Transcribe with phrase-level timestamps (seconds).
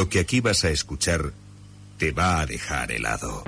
[0.00, 1.30] Lo que aquí vas a escuchar
[1.98, 3.44] te va a dejar helado.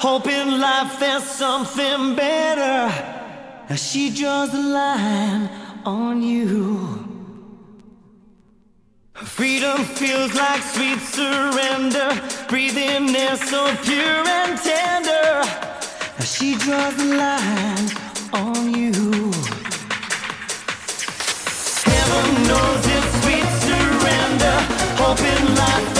[0.00, 0.20] Surrender.
[0.30, 2.92] Hoping life there's something better.
[3.68, 5.48] As she draws the line
[5.84, 7.06] on you.
[9.14, 12.10] Freedom feels like sweet surrender.
[12.48, 15.42] Breathing air so pure and tender.
[16.18, 17.90] As she draws the line
[18.32, 18.92] on you.
[21.84, 24.56] Heaven knows it's sweet surrender.
[24.98, 25.99] Hoping life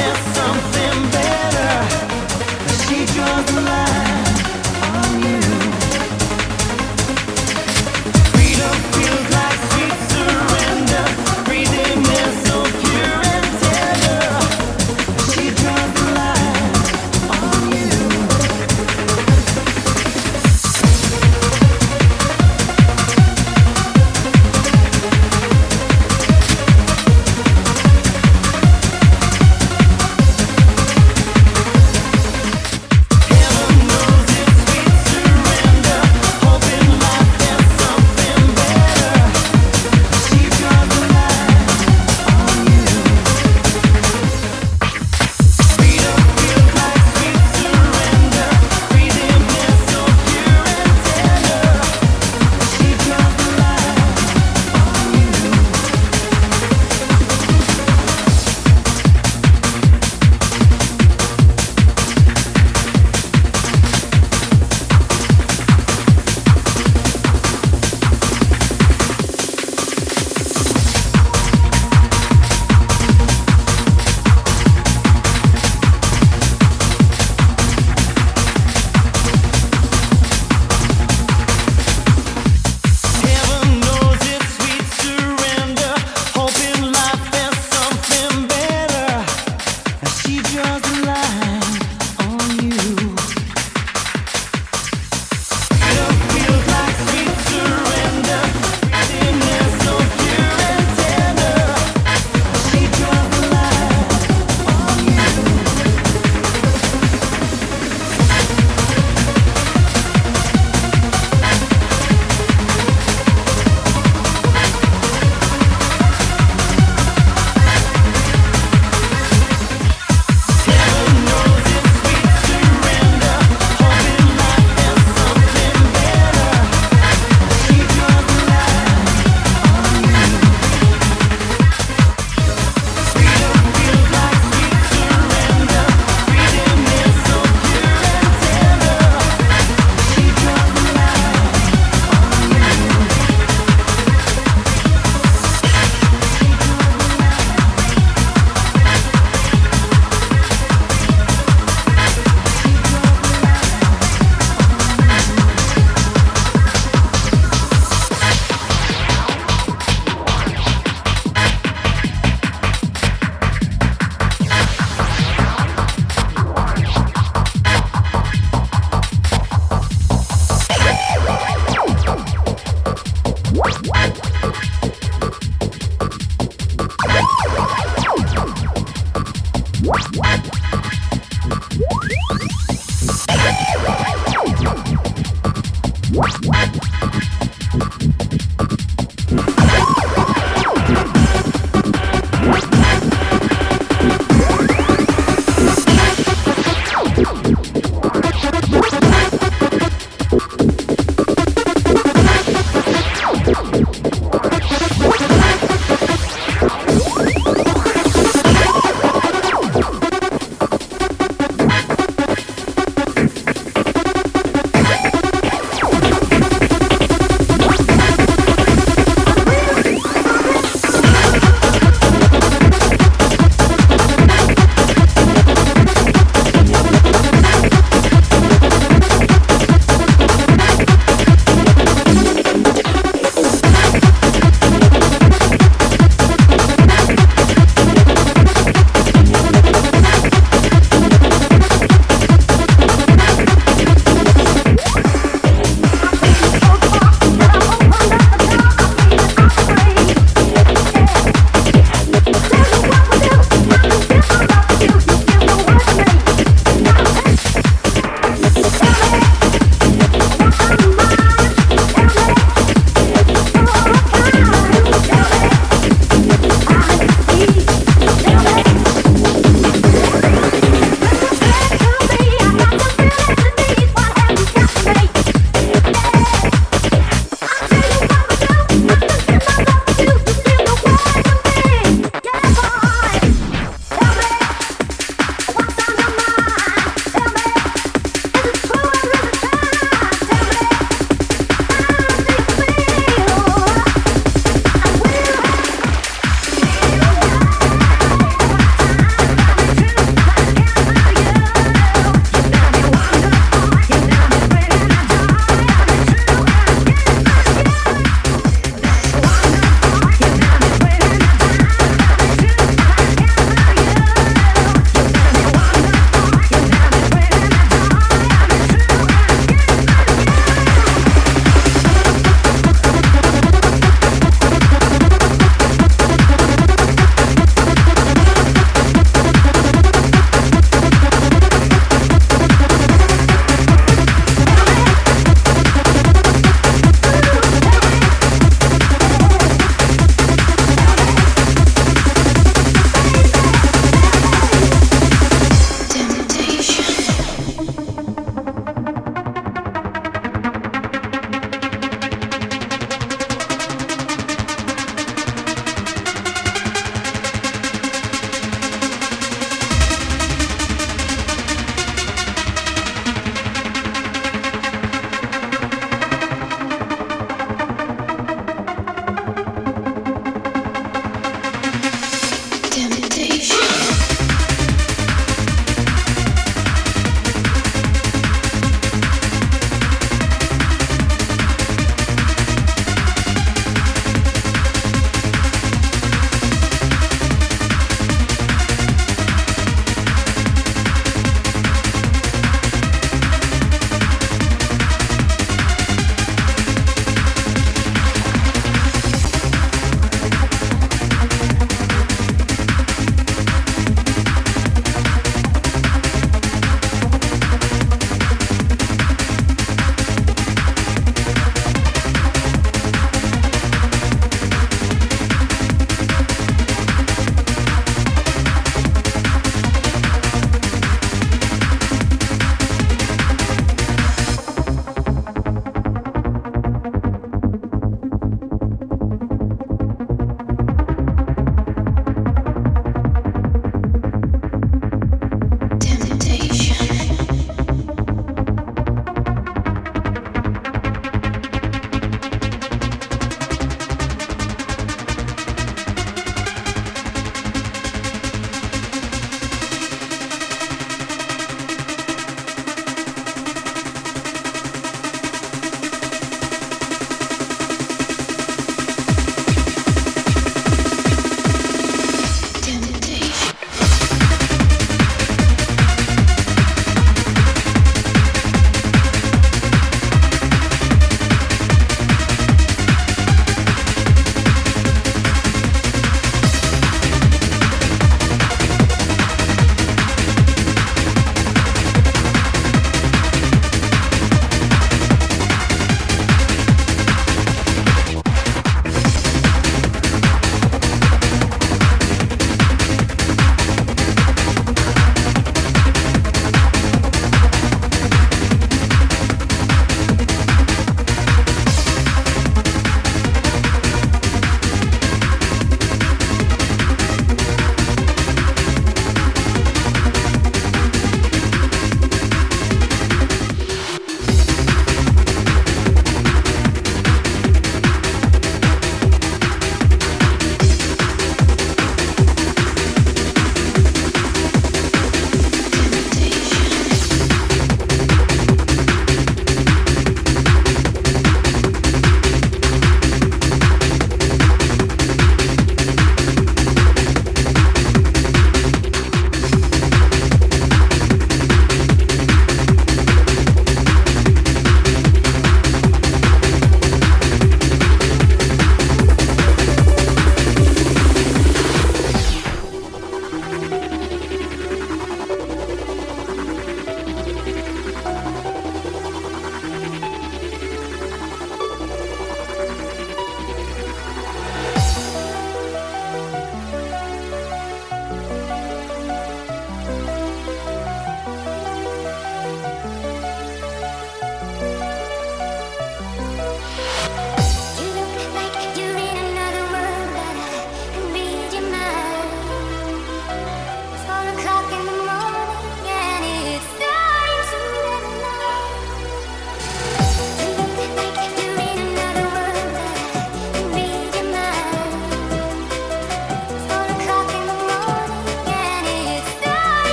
[3.47, 4.10] the line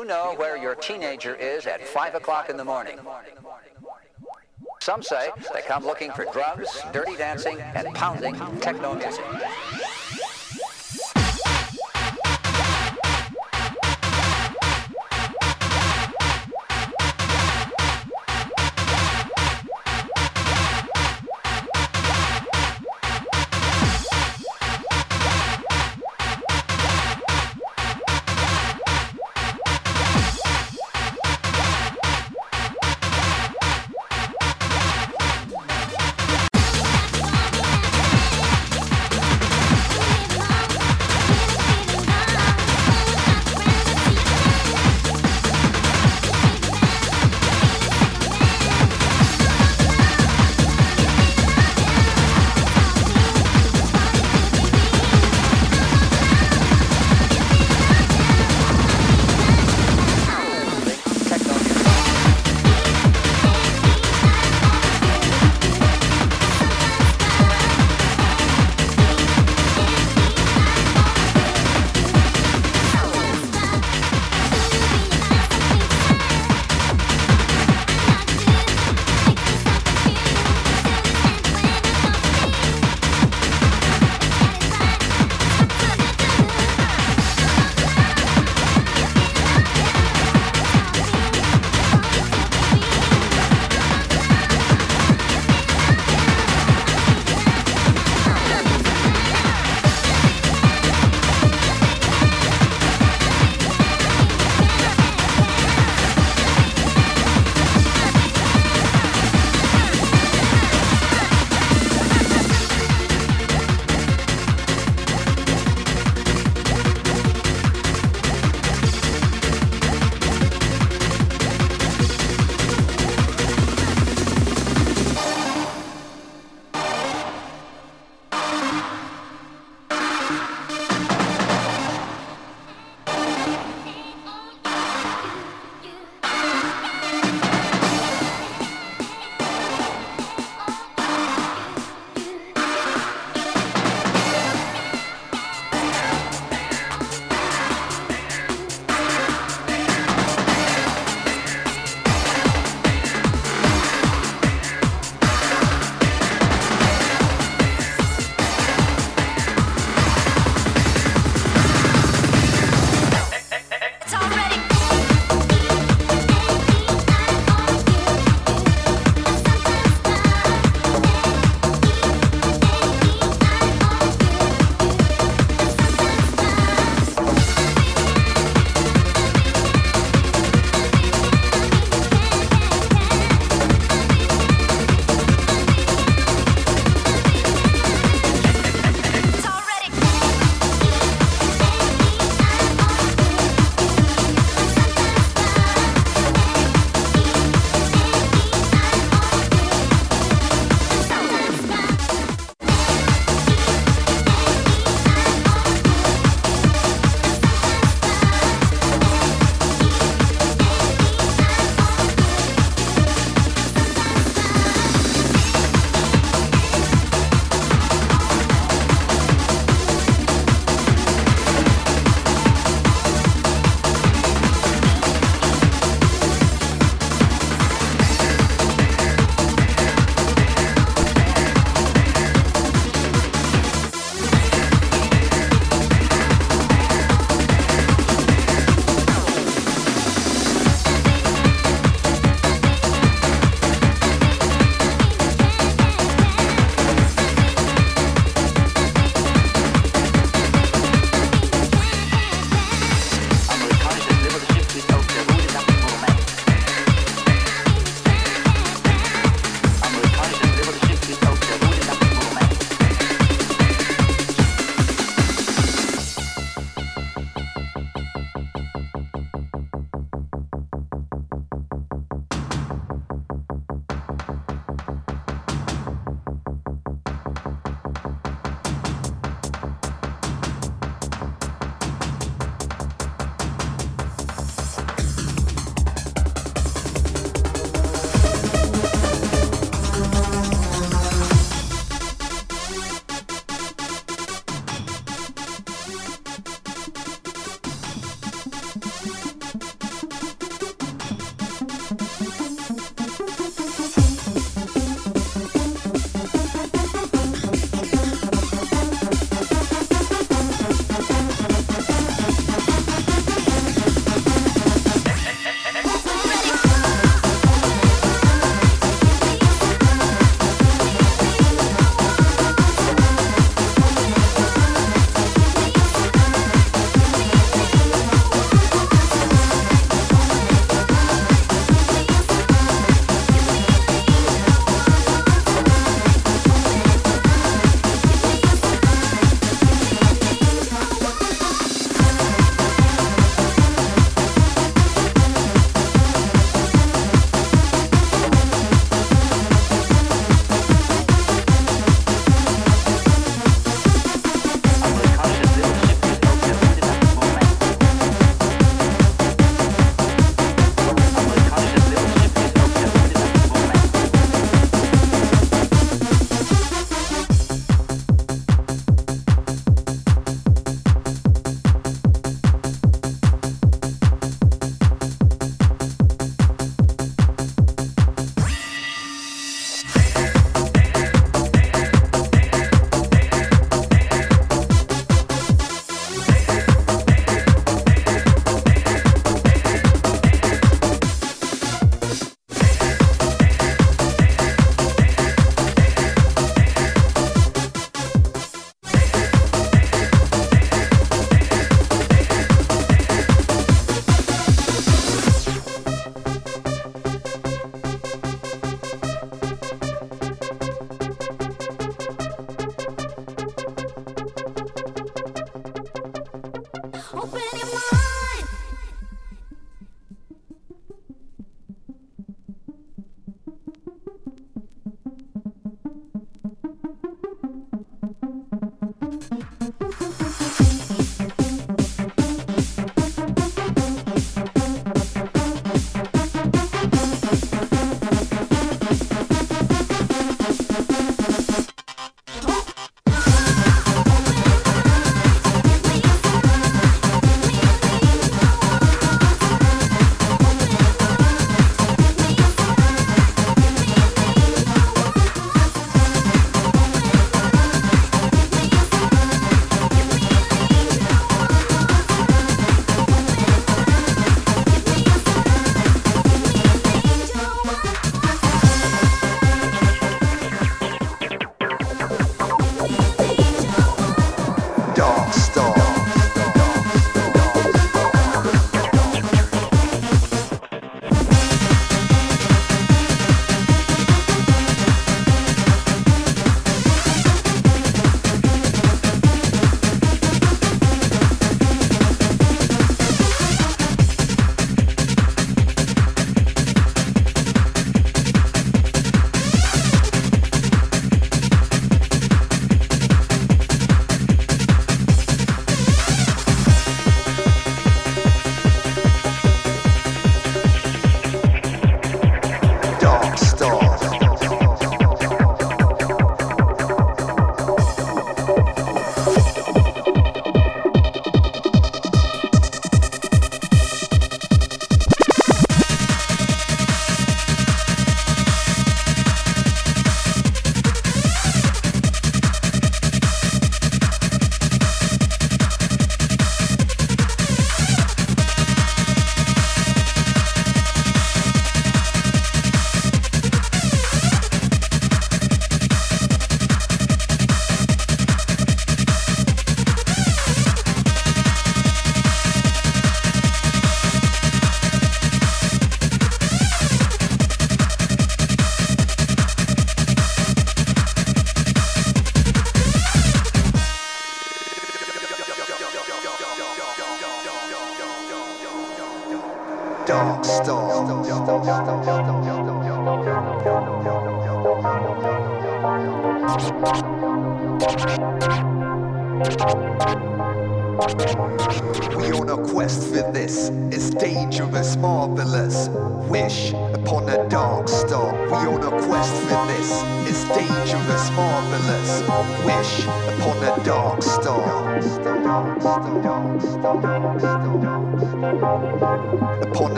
[0.00, 2.98] you know where your teenager is at 5 o'clock in the morning?
[4.80, 9.24] Some say they come looking for drugs, dirty dancing, and pounding techno music.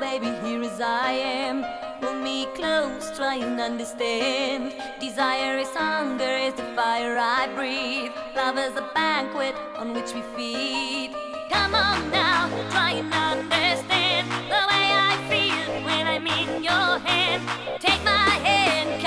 [0.00, 1.62] baby, here is I am.
[2.02, 4.74] Hold me close, try and understand.
[5.00, 8.12] Desire is hunger, is the fire I breathe.
[8.36, 11.14] Love is a banquet on which we feed.
[11.50, 17.42] Come on now, try and understand the way I feel when I'm in your hand.
[17.80, 19.02] Take my hand,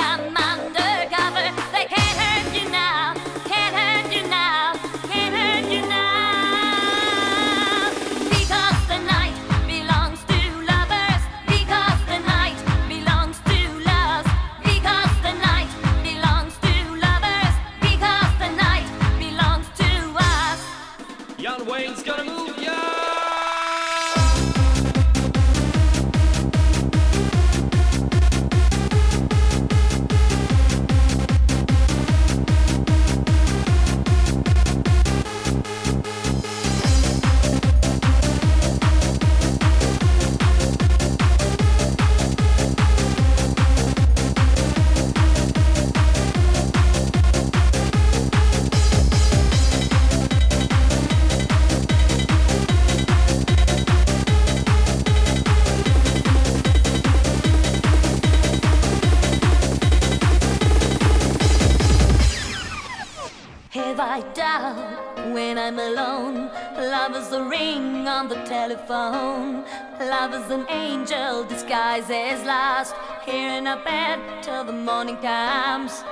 [70.49, 76.03] an angel disguised as last, here in a bed till the morning comes.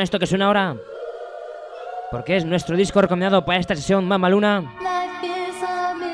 [0.00, 0.76] Esto que suena ahora.
[2.10, 4.74] Porque es nuestro disco recomendado para esta sesión Mama Luna.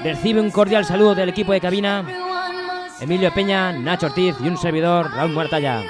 [0.03, 2.05] Recibe un cordial saludo del equipo de cabina.
[3.01, 5.85] Emilio Peña, Nacho Ortiz y un servidor, Raúl Muertalla.